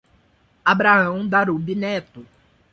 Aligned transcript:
Abrahao 0.65 1.23
Darub 1.29 1.61
Neto 1.77 2.25